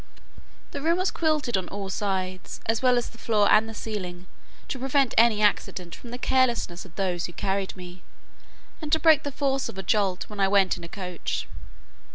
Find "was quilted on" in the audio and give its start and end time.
0.97-1.67